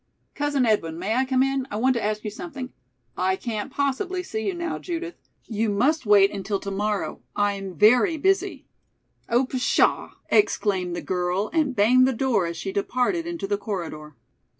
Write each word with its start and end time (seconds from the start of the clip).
"Cousin 0.33 0.65
Edwin, 0.65 0.97
may 0.97 1.13
I 1.13 1.25
come 1.25 1.43
in? 1.43 1.67
I 1.69 1.75
want 1.75 1.93
to 1.95 2.03
ask 2.03 2.23
you 2.23 2.31
something" 2.31 2.73
"I 3.31 3.35
can't 3.35 3.71
possibly 3.71 4.23
see 4.23 4.47
you 4.47 4.55
now, 4.55 4.79
Judith. 4.79 5.13
You 5.45 5.69
must 5.69 6.07
wait 6.07 6.31
until 6.31 6.59
to 6.61 6.71
morrow. 6.71 7.21
I'm 7.35 7.75
very 7.75 8.17
busy." 8.17 8.65
"Oh, 9.29 9.45
pshaw!" 9.45 10.13
exclaimed 10.29 10.95
the 10.95 11.03
girl 11.03 11.51
and 11.53 11.75
banged 11.75 12.07
the 12.07 12.13
door 12.13 12.47
as 12.47 12.57
she 12.57 12.71
departed 12.71 13.27
into 13.27 13.45
the 13.45 13.59
corridor. 13.59 14.15